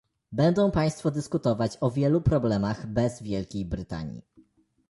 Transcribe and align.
Będą 0.31 0.71
państwo 0.71 1.11
dyskutować 1.11 1.77
o 1.81 1.91
wielu 1.91 2.21
problemach 2.21 2.87
bez 2.87 3.23
Wielkiej 3.23 3.65
Brytanii 3.65 4.23